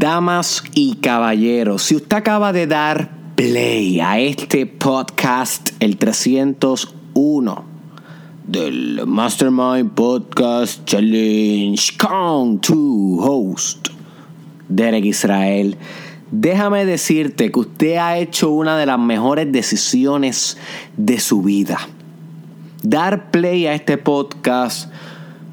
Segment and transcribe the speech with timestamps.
[0.00, 7.64] Damas y caballeros, si usted acaba de dar play a este podcast, el 301
[8.46, 13.88] del Mastermind Podcast Challenge con tu host,
[14.70, 15.76] Derek Israel,
[16.30, 20.56] déjame decirte que usted ha hecho una de las mejores decisiones
[20.96, 21.78] de su vida.
[22.82, 24.90] Dar play a este podcast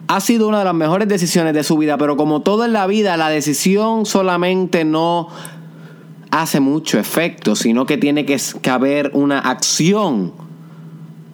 [0.07, 2.87] ha sido una de las mejores decisiones de su vida, pero como todo en la
[2.87, 5.27] vida, la decisión solamente no
[6.31, 10.33] hace mucho efecto, sino que tiene que haber una acción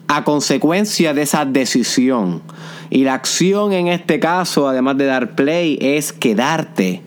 [0.08, 2.42] a consecuencia de esa decisión.
[2.90, 7.02] Y la acción en este caso, además de dar play, es quedarte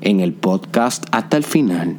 [0.00, 1.98] en el podcast hasta el final.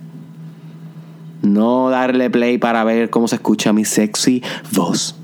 [1.41, 4.41] No darle play para ver cómo se escucha mi sexy
[4.71, 5.15] voz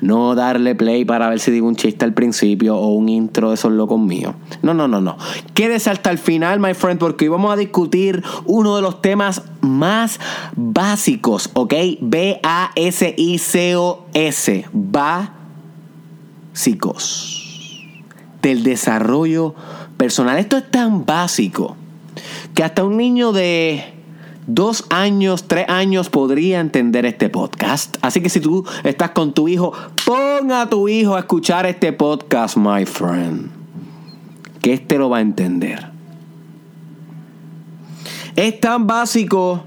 [0.00, 3.54] no darle play para ver si digo un chiste al principio o un intro de
[3.54, 4.34] esos locos míos.
[4.62, 5.16] No, no, no, no.
[5.54, 9.42] Quédese hasta el final, my friend, porque hoy vamos a discutir uno de los temas
[9.60, 10.20] más
[10.56, 11.74] básicos, ¿ok?
[12.00, 12.64] B-A-S-I-C-O-S.
[16.52, 17.38] Básicos.
[18.42, 19.54] Del desarrollo
[19.96, 20.38] personal.
[20.38, 21.76] Esto es tan básico
[22.54, 24.01] que hasta un niño de
[24.46, 27.96] dos años, tres años podría entender este podcast.
[28.02, 29.72] Así que si tú estás con tu hijo,
[30.04, 33.50] ponga a tu hijo a escuchar este podcast, my friend.
[34.60, 35.90] Que este lo va a entender.
[38.36, 39.64] Es tan básico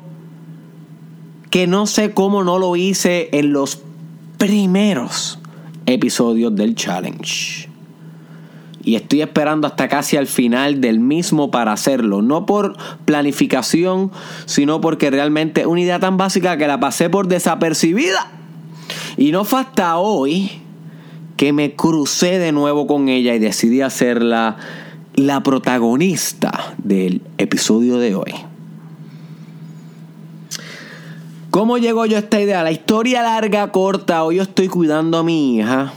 [1.50, 3.82] que no sé cómo no lo hice en los
[4.38, 5.40] primeros
[5.86, 7.75] episodios del challenge
[8.86, 12.22] y estoy esperando hasta casi al final del mismo para hacerlo.
[12.22, 14.12] No por planificación,
[14.46, 18.32] sino porque realmente es una idea tan básica que la pasé por desapercibida.
[19.18, 20.52] Y no fue hasta hoy
[21.36, 24.58] que me crucé de nuevo con ella y decidí hacerla
[25.16, 28.34] la protagonista del episodio de hoy.
[31.50, 32.62] ¿Cómo llegó yo a esta idea?
[32.62, 34.24] La historia larga, corta.
[34.24, 35.92] Hoy yo estoy cuidando a mi hija,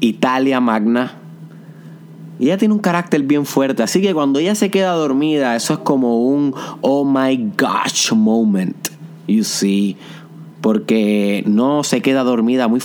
[0.00, 1.23] Italia Magna
[2.40, 5.78] ella tiene un carácter bien fuerte, así que cuando ella se queda dormida, eso es
[5.80, 8.88] como un oh my gosh moment,
[9.28, 9.96] you see.
[10.60, 12.80] Porque no se queda dormida muy,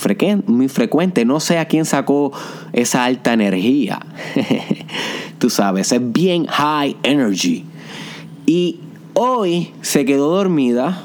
[0.47, 1.23] muy frecuente.
[1.23, 2.33] No sé a quién sacó
[2.73, 4.01] esa alta energía.
[5.39, 7.63] Tú sabes, es bien high energy.
[8.45, 8.81] Y
[9.13, 11.01] hoy se quedó dormida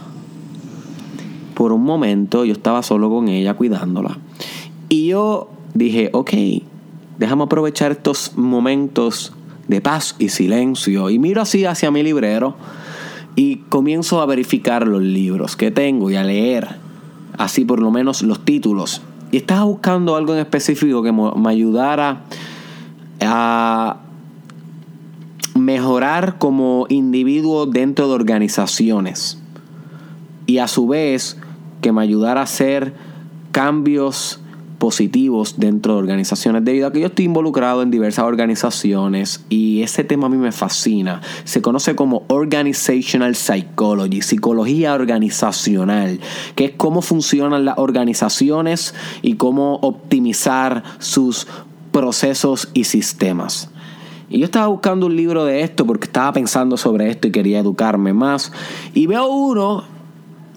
[1.55, 2.45] por un momento.
[2.45, 4.19] Yo estaba solo con ella cuidándola.
[4.89, 6.33] Y yo dije, ok,
[7.19, 9.33] déjame aprovechar estos momentos
[9.69, 11.11] de paz y silencio.
[11.11, 12.57] Y miro así hacia mi librero
[13.37, 16.77] y comienzo a verificar los libros que tengo y a leer,
[17.37, 19.03] así por lo menos los títulos.
[19.33, 22.23] Y estaba buscando algo en específico que me ayudara
[23.21, 23.97] a
[25.55, 29.41] mejorar como individuo dentro de organizaciones.
[30.47, 31.39] Y a su vez
[31.81, 32.95] que me ayudara a hacer
[33.51, 34.41] cambios
[34.79, 40.05] positivos dentro de organizaciones debido a que yo estoy involucrado en diversas organizaciones y ese
[40.05, 41.21] tema a mí me fascina.
[41.45, 46.21] Se conoce como Organizational Psychology, psicología organizacional,
[46.55, 51.47] que es cómo funcionan las organizaciones y cómo optimizar sus
[51.93, 53.71] procesos y sistemas.
[54.29, 57.61] Y yo estaba buscando un libro de esto porque estaba pensando sobre esto y quería
[57.61, 58.53] educarme más.
[58.95, 59.85] Y veo uno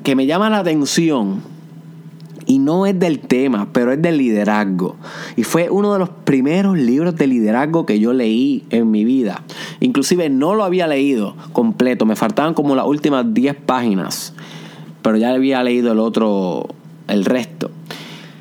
[0.03, 1.56] que me llama la atención
[2.47, 4.95] y no es del tema, pero es del liderazgo.
[5.35, 9.43] Y fue uno de los primeros libros de liderazgo que yo leí en mi vida.
[9.81, 14.33] Inclusive no lo había leído completo, me faltaban como las últimas 10 páginas,
[15.01, 16.67] pero ya había leído el otro,
[17.07, 17.69] el resto.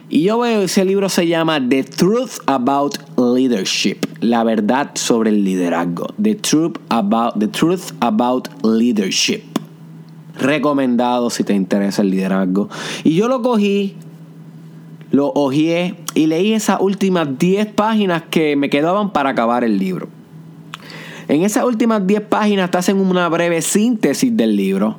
[0.08, 5.42] Y yo veo, ese libro se llama The Truth About Leadership, la verdad sobre el
[5.42, 6.14] liderazgo.
[6.22, 9.55] The Truth About, the truth about Leadership
[10.38, 12.68] recomendado si te interesa el liderazgo.
[13.04, 13.96] Y yo lo cogí,
[15.10, 20.08] lo hojeé y leí esas últimas 10 páginas que me quedaban para acabar el libro.
[21.28, 24.98] En esas últimas 10 páginas te hacen una breve síntesis del libro.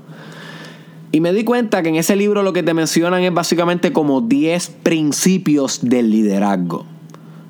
[1.12, 4.22] Y me di cuenta que en ese libro lo que te mencionan es básicamente como
[4.22, 6.86] 10 principios del liderazgo.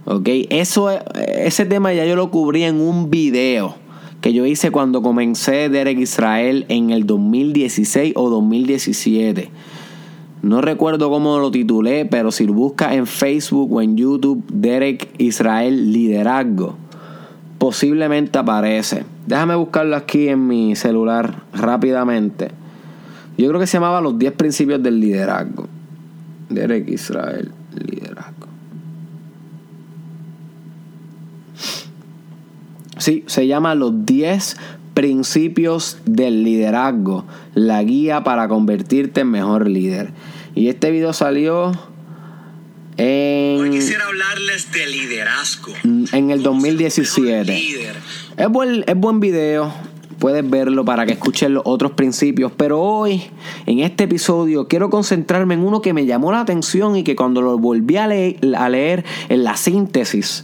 [0.05, 0.29] ¿Ok?
[0.49, 3.86] Eso, ese tema ya yo lo cubrí en un video
[4.21, 9.49] que yo hice cuando comencé Derek Israel en el 2016 o 2017.
[10.41, 15.91] No recuerdo cómo lo titulé, pero si buscas en Facebook o en YouTube, Derek Israel
[15.91, 16.75] Liderazgo,
[17.57, 19.03] posiblemente aparece.
[19.25, 22.49] Déjame buscarlo aquí en mi celular rápidamente.
[23.37, 25.67] Yo creo que se llamaba Los 10 Principios del Liderazgo.
[26.49, 28.36] Derek Israel Liderazgo.
[32.97, 34.57] Sí, se llama Los 10
[34.93, 40.11] Principios del Liderazgo, la guía para convertirte en mejor líder.
[40.55, 41.71] Y este video salió
[42.97, 43.61] en...
[43.61, 45.73] Hoy quisiera hablarles de liderazgo.
[45.83, 47.63] En el 2017.
[48.37, 49.71] Es buen, es buen video.
[50.17, 52.51] Puedes verlo para que escuches los otros principios.
[52.57, 53.21] Pero hoy,
[53.67, 57.43] en este episodio, quiero concentrarme en uno que me llamó la atención y que cuando
[57.43, 60.43] lo volví a leer, a leer en la síntesis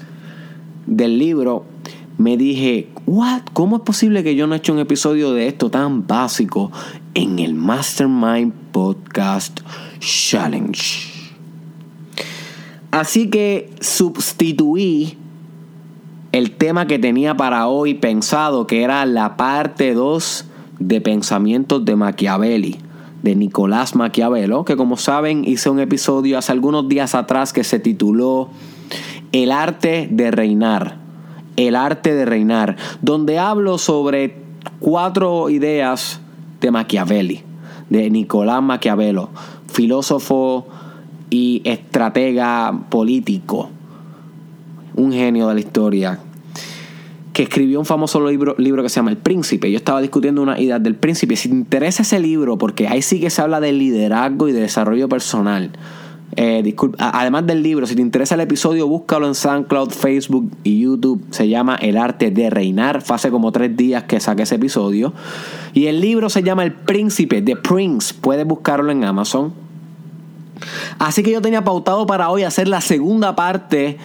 [0.85, 1.65] del libro,
[2.18, 3.42] me dije, What?
[3.54, 6.71] ¿Cómo es posible que yo no he hecho un episodio de esto tan básico
[7.13, 9.60] en el Mastermind Podcast
[10.00, 11.13] Challenge?
[12.92, 15.18] Así que sustituí
[16.31, 20.45] el tema que tenía para hoy pensado, que era la parte 2
[20.80, 22.77] de Pensamientos de Machiavelli,
[23.21, 27.80] de Nicolás Maquiavelo, que como saben hice un episodio hace algunos días atrás que se
[27.80, 28.50] tituló
[29.31, 31.02] El arte de reinar.
[31.55, 34.38] El arte de reinar, donde hablo sobre
[34.79, 36.19] cuatro ideas
[36.61, 37.41] de Machiavelli,
[37.89, 39.29] de Nicolás Maquiavelo,
[39.71, 40.67] filósofo
[41.29, 43.69] y estratega político,
[44.95, 46.19] un genio de la historia,
[47.33, 49.69] que escribió un famoso libro, libro que se llama El Príncipe.
[49.71, 51.35] Yo estaba discutiendo una idea del Príncipe.
[51.35, 54.61] Si te interesa ese libro, porque ahí sí que se habla de liderazgo y de
[54.61, 55.71] desarrollo personal.
[56.35, 61.24] Eh, además del libro, si te interesa el episodio, búscalo en SoundCloud, Facebook y YouTube.
[61.31, 63.01] Se llama El arte de reinar.
[63.01, 65.13] Fue hace como tres días que saqué ese episodio.
[65.74, 68.13] Y el libro se llama El Príncipe, The Prince.
[68.19, 69.53] Puedes buscarlo en Amazon.
[71.00, 73.97] Así que yo tenía pautado para hoy hacer la segunda parte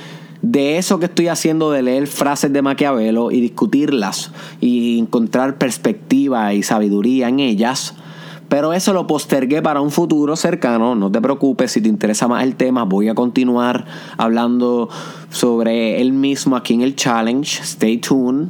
[0.43, 6.55] de eso que estoy haciendo de leer frases de Maquiavelo y discutirlas y encontrar perspectiva
[6.55, 7.95] y sabiduría en ellas.
[8.49, 10.95] Pero eso lo postergué para un futuro cercano.
[10.95, 13.85] No te preocupes, si te interesa más el tema, voy a continuar
[14.17, 14.89] hablando
[15.31, 17.63] sobre él mismo aquí en el challenge.
[17.63, 18.49] Stay tuned.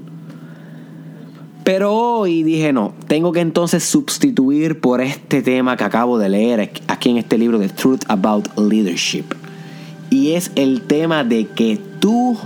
[1.65, 6.73] Pero hoy dije no, tengo que entonces sustituir por este tema que acabo de leer
[6.87, 9.35] aquí en este libro de Truth About Leadership.
[10.09, 12.39] Y es el tema de que tú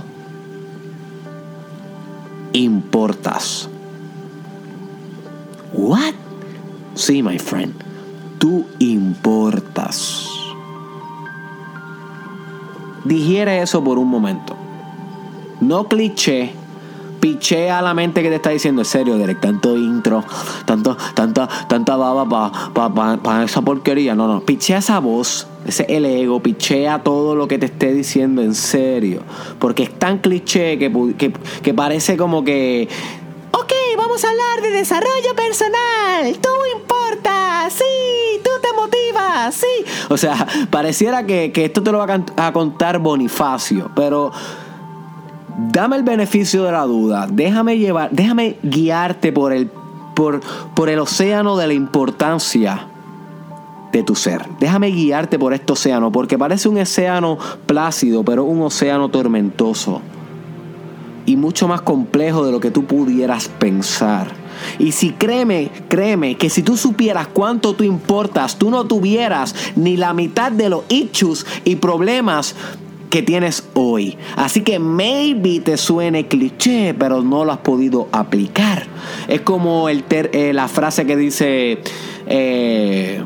[2.51, 3.69] importas.
[5.71, 6.22] What?
[6.95, 7.73] Sí, my friend.
[8.39, 10.27] Tú importas.
[13.03, 14.55] Digiere eso por un momento.
[15.61, 16.53] No cliché
[17.23, 20.25] pichea a la mente que te está diciendo, en serio, Derek, tanto intro,
[20.65, 24.13] tanto, tanta, tanta baba para pa, esa porquería.
[24.13, 28.41] No, no, pichea esa voz, ese el ego, pichea todo lo que te esté diciendo
[28.41, 29.21] en serio.
[29.57, 30.91] Porque es tan cliché que,
[31.63, 32.89] que, parece como que
[34.13, 36.37] vamos a hablar de desarrollo personal.
[36.39, 39.91] Tú importas, sí, tú te motivas, sí.
[40.07, 44.31] O sea, pareciera que, que esto te lo va a contar Bonifacio, pero
[45.71, 49.71] dame el beneficio de la duda, déjame llevar, déjame guiarte por el,
[50.13, 50.41] por,
[50.75, 52.85] por el océano de la importancia
[53.91, 54.45] de tu ser.
[54.59, 60.03] Déjame guiarte por este océano, porque parece un océano plácido, pero un océano tormentoso.
[61.25, 64.43] Y mucho más complejo de lo que tú pudieras pensar.
[64.79, 69.97] Y si créeme, créeme, que si tú supieras cuánto tú importas, tú no tuvieras ni
[69.97, 72.55] la mitad de los issues y problemas
[73.09, 74.17] que tienes hoy.
[74.35, 78.87] Así que maybe te suene cliché, pero no lo has podido aplicar.
[79.27, 81.77] Es como el eh, la frase que dice
[82.25, 83.21] eh,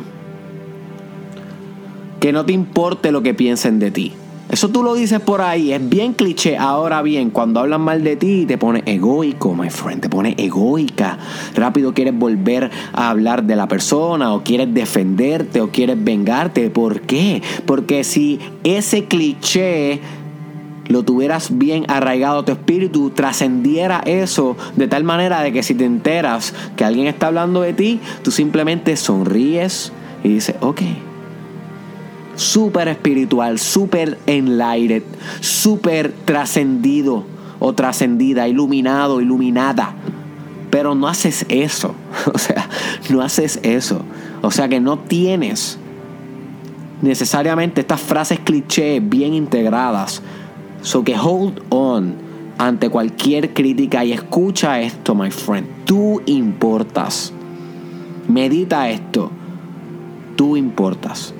[2.20, 4.14] que no te importe lo que piensen de ti.
[4.50, 6.58] Eso tú lo dices por ahí, es bien cliché.
[6.58, 11.18] Ahora bien, cuando hablan mal de ti, te pone egoico, my friend, te pone egoica.
[11.54, 16.70] Rápido quieres volver a hablar de la persona, o quieres defenderte, o quieres vengarte.
[16.70, 17.42] ¿Por qué?
[17.66, 20.00] Porque si ese cliché
[20.88, 25.76] lo tuvieras bien arraigado a tu espíritu, trascendiera eso de tal manera de que si
[25.76, 29.92] te enteras que alguien está hablando de ti, tú simplemente sonríes
[30.24, 30.82] y dices, ok
[32.38, 35.04] súper espiritual, súper enlightened,
[35.42, 37.26] súper trascendido
[37.60, 39.94] o trascendida, iluminado, iluminada.
[40.70, 41.94] Pero no haces eso.
[42.34, 42.70] O sea,
[43.10, 44.02] no haces eso.
[44.42, 45.78] O sea que no tienes
[47.02, 50.22] necesariamente estas frases cliché bien integradas.
[50.82, 52.16] So que hold on
[52.58, 55.68] ante cualquier crítica y escucha esto, my friend.
[55.86, 57.34] Tú importas.
[58.28, 59.32] Medita esto.
[60.36, 61.34] Tú importas.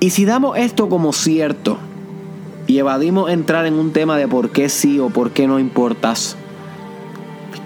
[0.00, 1.76] Y si damos esto como cierto
[2.66, 6.36] y evadimos entrar en un tema de por qué sí o por qué no importas,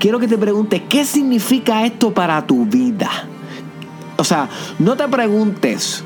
[0.01, 3.09] quiero que te preguntes, ¿qué significa esto para tu vida?
[4.17, 4.49] O sea,
[4.81, 6.03] no te preguntes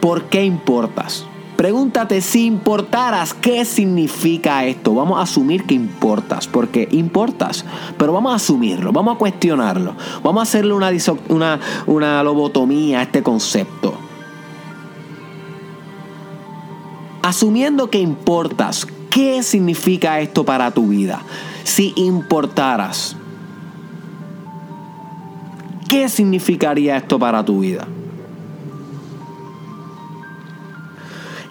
[0.00, 1.26] por qué importas.
[1.56, 4.94] Pregúntate si importaras, ¿qué significa esto?
[4.94, 7.66] Vamos a asumir que importas, porque importas,
[7.98, 10.90] pero vamos a asumirlo, vamos a cuestionarlo, vamos a hacerle una,
[11.28, 14.07] una, una lobotomía a este concepto.
[17.28, 21.20] Asumiendo que importas, ¿qué significa esto para tu vida?
[21.62, 23.16] Si importaras,
[25.90, 27.86] ¿qué significaría esto para tu vida?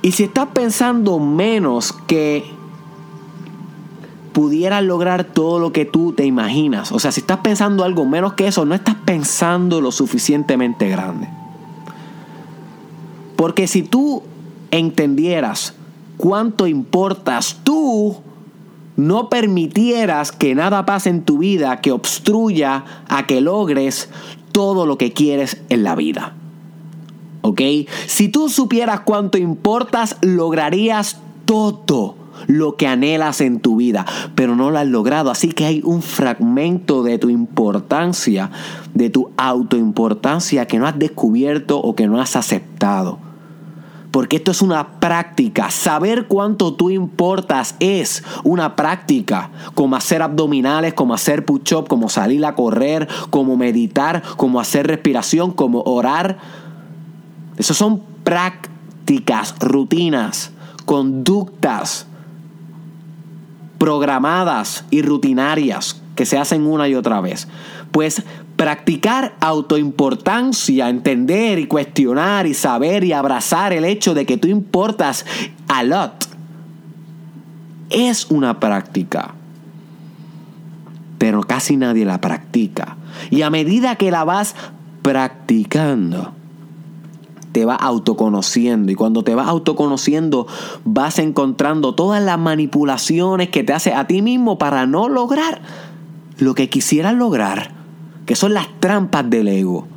[0.01, 2.43] Y si estás pensando menos que
[4.33, 8.33] pudieras lograr todo lo que tú te imaginas, o sea, si estás pensando algo menos
[8.33, 11.29] que eso, no estás pensando lo suficientemente grande.
[13.35, 14.23] Porque si tú
[14.71, 15.73] entendieras
[16.17, 18.17] cuánto importas tú,
[18.95, 24.09] no permitieras que nada pase en tu vida que obstruya a que logres
[24.51, 26.33] todo lo que quieres en la vida.
[27.41, 27.61] ¿Ok?
[28.07, 32.15] Si tú supieras cuánto importas, lograrías todo
[32.47, 34.05] lo que anhelas en tu vida,
[34.35, 35.29] pero no lo has logrado.
[35.29, 38.49] Así que hay un fragmento de tu importancia,
[38.93, 43.26] de tu autoimportancia que no has descubierto o que no has aceptado.
[44.17, 45.69] Porque esto es una práctica.
[45.69, 49.51] Saber cuánto tú importas es una práctica.
[49.75, 55.51] Como hacer abdominales, como hacer push-up, como salir a correr, como meditar, como hacer respiración,
[55.51, 56.39] como orar.
[57.57, 60.49] Esas son prácticas, rutinas,
[60.87, 62.07] conductas
[63.77, 67.47] programadas y rutinarias que se hacen una y otra vez.
[67.91, 68.23] Pues
[68.57, 75.25] practicar autoimportancia, entender y cuestionar y saber y abrazar el hecho de que tú importas
[75.67, 76.25] a lot,
[77.91, 79.35] es una práctica.
[81.19, 82.97] Pero casi nadie la practica.
[83.29, 84.55] Y a medida que la vas
[85.03, 86.33] practicando,
[87.51, 88.91] te vas autoconociendo.
[88.91, 90.47] Y cuando te vas autoconociendo,
[90.83, 95.61] vas encontrando todas las manipulaciones que te hace a ti mismo para no lograr
[96.39, 97.76] lo que quisieras lograr
[98.27, 99.87] que son las trampas del ego.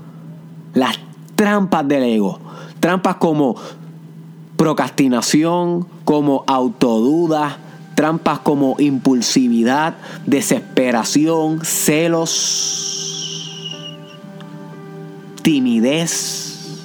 [0.73, 0.99] Las
[1.35, 2.39] trampas del ego.
[2.79, 3.57] Trampas como
[4.57, 7.59] procrastinación, como autoduda,
[7.97, 9.97] trampas como impulsividad,
[10.27, 13.01] desesperación, celos,
[15.43, 16.79] timidez,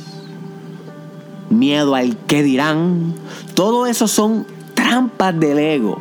[1.51, 3.13] miedo al que dirán.
[3.53, 5.99] Todo eso son trampas del ego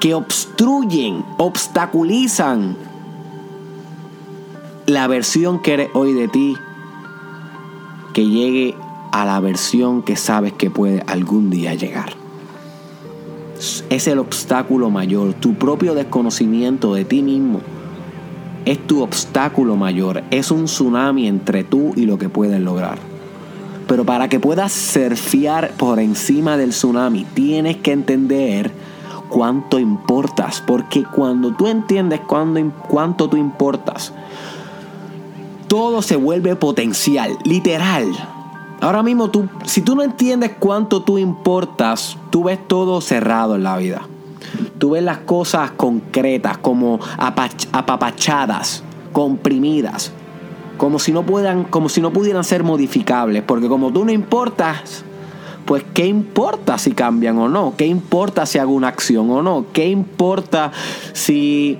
[0.00, 2.90] que obstruyen, obstaculizan
[4.86, 6.56] la versión que eres hoy de ti,
[8.12, 8.74] que llegue
[9.12, 12.14] a la versión que sabes que puede algún día llegar.
[13.90, 17.60] Es el obstáculo mayor, tu propio desconocimiento de ti mismo.
[18.64, 22.98] Es tu obstáculo mayor, es un tsunami entre tú y lo que puedes lograr.
[23.86, 28.72] Pero para que puedas surfear por encima del tsunami, tienes que entender
[29.28, 30.62] cuánto importas.
[30.66, 34.12] Porque cuando tú entiendes cuánto tú importas,
[35.72, 38.12] todo se vuelve potencial, literal.
[38.82, 43.62] Ahora mismo tú, si tú no entiendes cuánto tú importas, tú ves todo cerrado en
[43.62, 44.02] la vida.
[44.76, 50.12] Tú ves las cosas concretas, como apapachadas, comprimidas,
[50.76, 55.06] como si no puedan, como si no pudieran ser modificables, porque como tú no importas,
[55.64, 57.72] pues ¿qué importa si cambian o no?
[57.78, 59.64] ¿Qué importa si hago una acción o no?
[59.72, 60.70] ¿Qué importa
[61.14, 61.78] si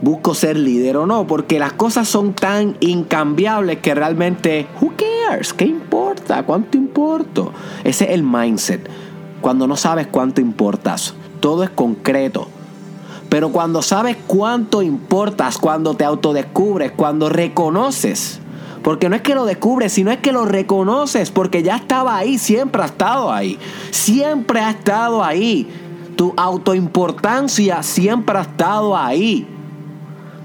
[0.00, 5.52] busco ser líder o no, porque las cosas son tan incambiables que realmente, who cares?
[5.52, 6.44] ¿Qué importa?
[6.44, 7.52] ¿Cuánto importo?
[7.84, 8.88] Ese es el mindset.
[9.40, 12.48] Cuando no sabes cuánto importas, todo es concreto.
[13.28, 18.40] Pero cuando sabes cuánto importas, cuando te autodescubres, cuando reconoces,
[18.82, 22.38] porque no es que lo descubres, sino es que lo reconoces, porque ya estaba ahí,
[22.38, 23.58] siempre ha estado ahí.
[23.90, 25.68] Siempre ha estado ahí.
[26.16, 29.46] Tu autoimportancia siempre ha estado ahí.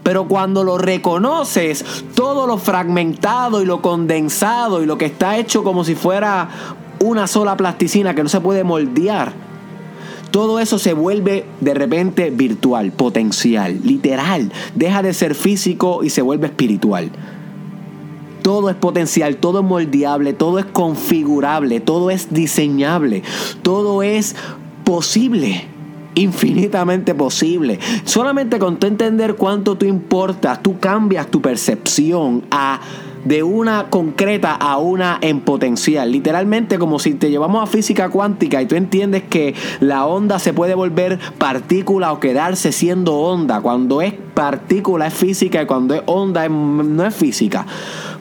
[0.08, 1.84] Pero cuando lo reconoces,
[2.16, 6.48] todo lo fragmentado y lo condensado y lo que está hecho como si fuera
[7.04, 9.34] una sola plasticina que no se puede moldear,
[10.32, 14.50] todo eso se vuelve de repente virtual, potencial, literal.
[14.76, 17.12] Deja de ser físico y se vuelve espiritual.
[18.44, 23.24] Todo es potencial, todo es moldeable, todo es configurable, todo es diseñable,
[23.62, 24.38] todo es
[24.86, 25.68] posible
[26.18, 27.80] infinitamente posible.
[28.04, 32.80] Solamente con entender cuánto tú importas, tú cambias tu percepción a
[33.26, 36.12] de una concreta a una en potencial.
[36.12, 40.54] Literalmente como si te llevamos a física cuántica y tú entiendes que la onda se
[40.54, 43.60] puede volver partícula o quedarse siendo onda.
[43.60, 47.66] Cuando es partícula es física y cuando es onda no es física.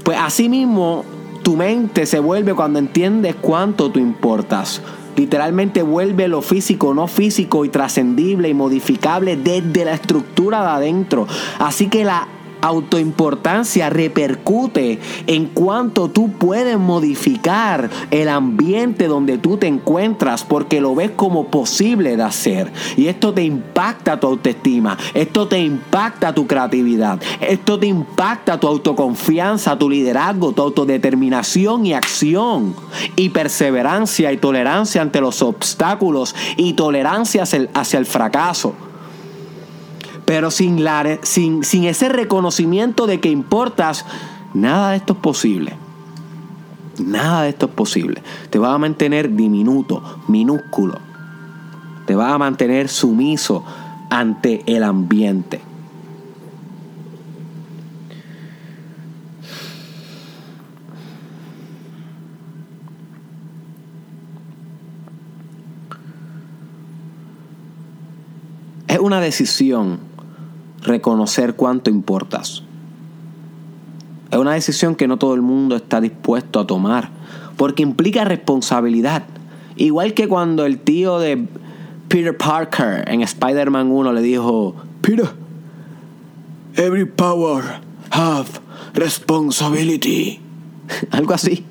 [0.03, 1.05] Pues así mismo
[1.43, 4.83] Tu mente se vuelve cuando entiendes cuánto tú importas.
[5.17, 11.27] Literalmente vuelve lo físico, no físico y trascendible y modificable desde la estructura de adentro.
[11.59, 12.29] Así que la
[12.61, 20.95] autoimportancia repercute en cuanto tú puedes modificar el ambiente donde tú te encuentras porque lo
[20.95, 22.73] ves como posible de hacer.
[22.97, 28.67] Y esto te impacta tu autoestima, esto te impacta tu creatividad, esto te impacta tu
[28.67, 32.75] autoconfianza, tu liderazgo, tu autodeterminación y acción
[33.17, 38.75] y perseverancia y tolerancia ante los obstáculos y tolerancia hacia el, fracaso.
[40.27, 40.85] Pero sin,
[41.23, 44.05] sin, sin ese reconocimiento de que importas,
[44.53, 45.73] nada de esto es posible.
[46.99, 48.23] Nada de esto es posible.
[48.51, 50.99] Te va a mantener diminuto, minúsculo.
[52.07, 53.65] Te va a mantener sumiso
[54.11, 55.61] ante el ambiente.
[68.89, 70.16] Es una decisión
[70.87, 72.63] reconocer cuánto importas.
[74.31, 77.11] Es una decisión que no todo el mundo está dispuesto a tomar,
[77.57, 79.25] porque implica responsabilidad.
[79.77, 81.47] Igual que cuando el tío de
[82.09, 85.29] Peter Parker en Spider-Man 1 le dijo, Peter,
[86.75, 87.63] every power
[88.11, 88.49] have
[88.95, 90.41] responsibility.
[91.11, 91.65] Algo así.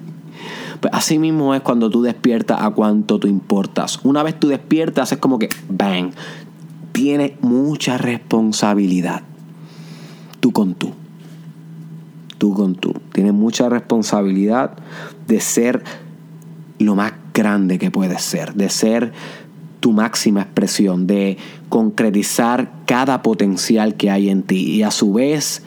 [0.82, 4.00] Pues así mismo es cuando tú despiertas a cuánto tú importas.
[4.04, 6.12] Una vez tú despiertas es como que, bang,
[6.96, 9.22] tiene mucha responsabilidad.
[10.40, 10.94] Tú con tú.
[12.38, 12.94] Tú con tú.
[13.12, 14.78] Tienes mucha responsabilidad
[15.28, 15.84] de ser
[16.80, 19.12] lo más grande que puedes ser, de ser
[19.82, 21.38] tu máxima expresión, de
[21.68, 25.64] concretizar cada potencial que hay en ti y a su vez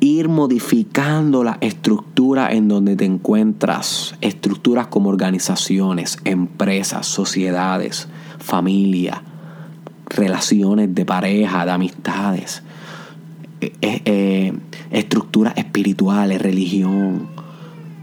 [0.00, 9.22] ir modificando la estructura en donde te encuentras, estructuras como organizaciones, empresas, sociedades, familia,
[10.06, 12.62] relaciones de pareja, de amistades,
[13.60, 14.52] eh, eh, eh,
[14.90, 17.28] estructuras espirituales, religión.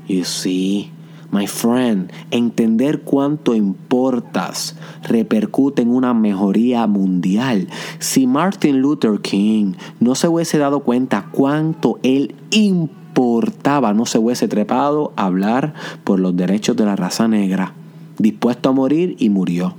[0.08, 0.92] You see,
[1.32, 7.68] my friend, entender cuánto importas repercute en una mejoría mundial.
[8.00, 14.48] Si Martin Luther King no se hubiese dado cuenta cuánto él importaba, no se hubiese
[14.48, 15.74] trepado a hablar
[16.04, 17.74] por los derechos de la raza negra,
[18.18, 19.76] dispuesto a morir y murió.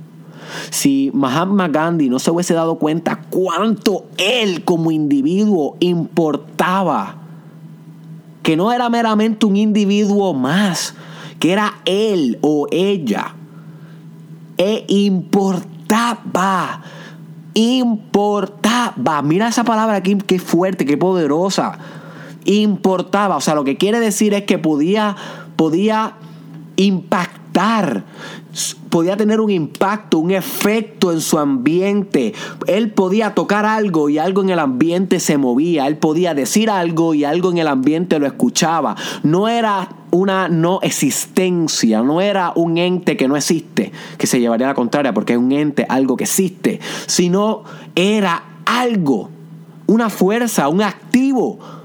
[0.69, 7.17] Si Mahatma Gandhi no se hubiese dado cuenta cuánto él como individuo importaba,
[8.41, 10.95] que no era meramente un individuo más,
[11.39, 13.35] que era él o ella,
[14.57, 16.81] e importaba,
[17.53, 21.77] importaba, mira esa palabra aquí, qué fuerte, qué poderosa,
[22.45, 25.15] importaba, o sea, lo que quiere decir es que podía,
[25.55, 26.15] podía
[26.75, 27.42] impactar
[28.89, 32.33] podía tener un impacto, un efecto en su ambiente.
[32.67, 35.87] Él podía tocar algo y algo en el ambiente se movía.
[35.87, 38.95] Él podía decir algo y algo en el ambiente lo escuchaba.
[39.23, 44.67] No era una no existencia, no era un ente que no existe, que se llevaría
[44.67, 47.63] a la contraria, porque es un ente, algo que existe, sino
[47.95, 49.31] era algo,
[49.87, 51.82] una fuerza, un activo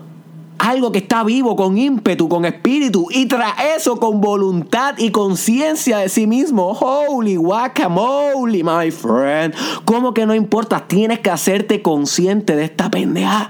[0.58, 5.98] algo que está vivo, con ímpetu, con espíritu, y tras eso con voluntad y conciencia
[5.98, 6.72] de sí mismo.
[6.72, 9.54] Holy guacamole, my friend.
[9.84, 10.86] ¿Cómo que no importa?
[10.86, 13.48] Tienes que hacerte consciente de esta pendeja.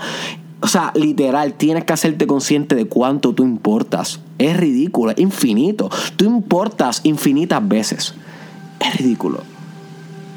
[0.61, 4.21] O sea, literal, tienes que hacerte consciente de cuánto tú importas.
[4.38, 5.88] Es ridículo, es infinito.
[6.16, 8.14] Tú importas infinitas veces.
[8.81, 9.40] Es ridículo.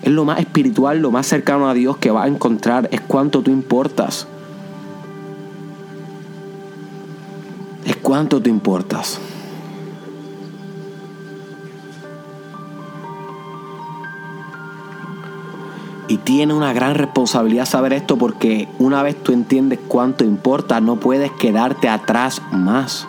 [0.03, 2.87] Es lo más espiritual, lo más cercano a Dios que vas a encontrar.
[2.91, 4.27] Es cuánto tú importas.
[8.11, 9.21] Cuánto te importas.
[16.09, 20.97] Y tiene una gran responsabilidad saber esto porque una vez tú entiendes cuánto importa, no
[20.97, 23.07] puedes quedarte atrás más.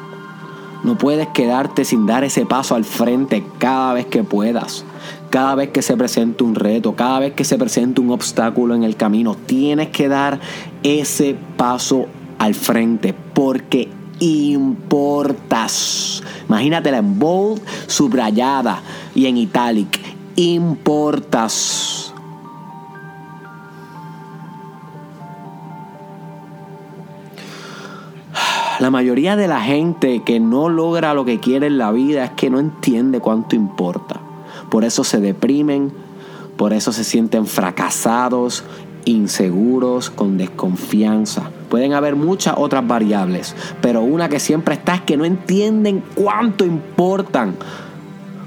[0.84, 4.84] No puedes quedarte sin dar ese paso al frente cada vez que puedas.
[5.30, 8.84] Cada vez que se presente un reto, cada vez que se presente un obstáculo en
[8.84, 10.38] el camino, tienes que dar
[10.84, 12.06] ese paso
[12.38, 13.88] al frente porque
[14.22, 16.22] importas.
[16.48, 18.80] Imagínatela en bold, subrayada
[19.14, 20.00] y en italic.
[20.36, 22.14] Importas.
[28.78, 32.30] La mayoría de la gente que no logra lo que quiere en la vida es
[32.30, 34.20] que no entiende cuánto importa.
[34.70, 35.92] Por eso se deprimen,
[36.56, 38.64] por eso se sienten fracasados,
[39.04, 45.16] inseguros, con desconfianza Pueden haber muchas otras variables, pero una que siempre está es que
[45.16, 47.54] no entienden cuánto importan.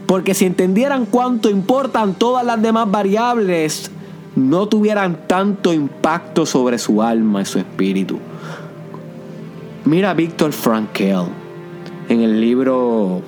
[0.06, 3.90] Porque si entendieran cuánto importan todas las demás variables,
[4.36, 8.20] no tuvieran tanto impacto sobre su alma y su espíritu.
[9.86, 11.28] Mira a Víctor Frankl
[12.10, 13.24] en el libro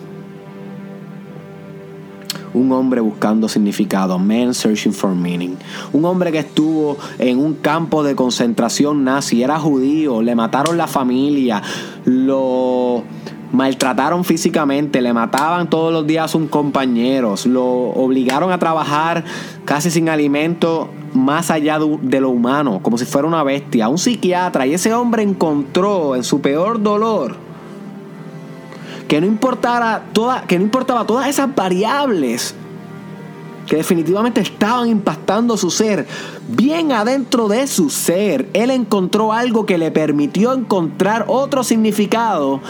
[2.58, 5.56] un hombre buscando significado, man searching for meaning.
[5.93, 10.88] Un hombre que estuvo en un campo de concentración nazi, era judío, le mataron la
[10.88, 11.62] familia,
[12.06, 13.04] lo
[13.52, 19.24] maltrataron físicamente, le mataban todos los días a sus compañeros, lo obligaron a trabajar
[19.65, 24.67] casi sin alimento más allá de lo humano, como si fuera una bestia, un psiquiatra,
[24.67, 27.47] y ese hombre encontró en su peor dolor
[29.08, 32.56] que no importara toda, que no importaba todas esas variables
[33.67, 36.08] que definitivamente estaban impactando su ser.
[36.48, 42.62] Bien adentro de su ser, él encontró algo que le permitió encontrar otro significado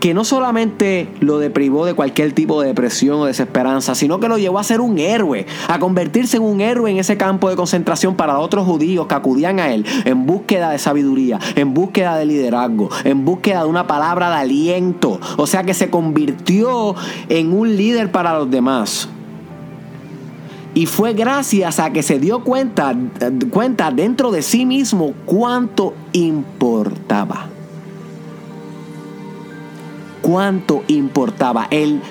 [0.00, 4.38] que no solamente lo deprivó de cualquier tipo de depresión o desesperanza, sino que lo
[4.38, 8.14] llevó a ser un héroe, a convertirse en un héroe en ese campo de concentración
[8.14, 12.90] para otros judíos que acudían a él en búsqueda de sabiduría, en búsqueda de liderazgo,
[13.04, 15.20] en búsqueda de una palabra de aliento.
[15.36, 16.94] O sea que se convirtió
[17.28, 19.08] en un líder para los demás.
[20.74, 22.94] Y fue gracias a que se dio cuenta,
[23.50, 27.48] cuenta dentro de sí mismo cuánto importaba
[30.28, 32.02] cuánto importaba el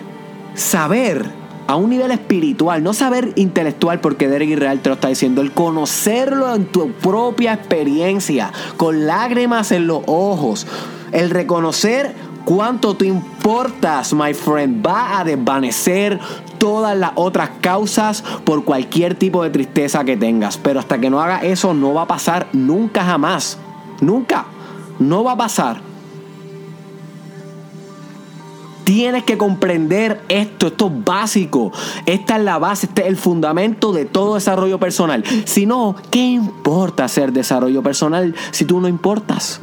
[0.55, 1.23] saber
[1.67, 5.51] a un nivel espiritual, no saber intelectual, porque Derek Israel te lo está diciendo, el
[5.51, 10.65] conocerlo en tu propia experiencia, con lágrimas en los ojos,
[11.11, 16.19] el reconocer cuánto tú importas, my friend, va a desvanecer
[16.57, 20.57] todas las otras causas por cualquier tipo de tristeza que tengas.
[20.57, 23.59] Pero hasta que no haga eso, no va a pasar nunca jamás.
[24.01, 24.45] Nunca.
[24.97, 25.86] No va a pasar.
[28.87, 31.73] Tienes que comprender esto, esto es básico.
[32.05, 35.25] Esta es la base, este es el fundamento de todo desarrollo personal.
[35.43, 39.59] Si no, ¿qué importa hacer desarrollo personal si tú no importas?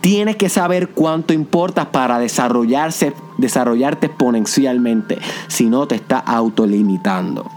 [0.00, 5.18] Tienes que saber cuánto importas para desarrollarse, desarrollarte exponencialmente.
[5.48, 7.50] Si no, te está autolimitando.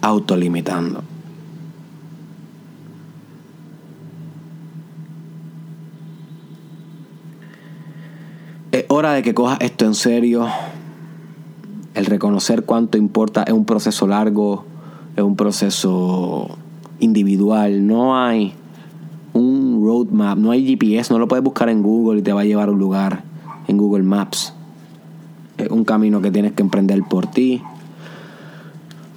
[0.00, 1.11] Autolimitando.
[8.72, 10.46] Es hora de que cojas esto en serio.
[11.92, 14.64] El reconocer cuánto importa es un proceso largo,
[15.14, 16.48] es un proceso
[16.98, 17.86] individual.
[17.86, 18.54] No hay
[19.34, 22.44] un roadmap, no hay GPS, no lo puedes buscar en Google y te va a
[22.44, 23.24] llevar a un lugar
[23.68, 24.54] en Google Maps.
[25.58, 27.60] Es un camino que tienes que emprender por ti.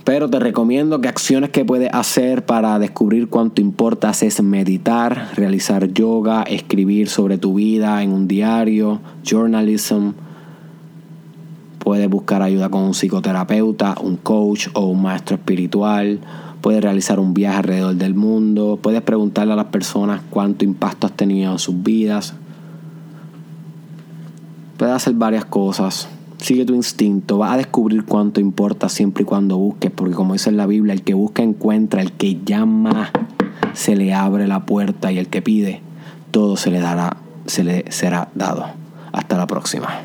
[0.06, 5.92] Pero te recomiendo que acciones que puedes hacer para descubrir cuánto importas es meditar, realizar
[5.94, 10.12] yoga, escribir sobre tu vida en un diario, journalism.
[11.80, 16.20] Puedes buscar ayuda con un psicoterapeuta, un coach o un maestro espiritual.
[16.62, 18.78] Puedes realizar un viaje alrededor del mundo.
[18.80, 22.36] Puedes preguntarle a las personas cuánto impacto has tenido en sus vidas.
[24.78, 26.10] Puedes hacer varias cosas
[26.46, 30.52] Sigue tu instinto, vas a descubrir cuánto importa siempre y cuando busques, porque como dice
[30.52, 33.10] en la Biblia, el que busca encuentra, el que llama
[33.74, 35.82] se le abre la puerta y el que pide
[36.30, 38.68] todo se le dará, se le será dado.
[39.12, 40.02] Hasta la próxima.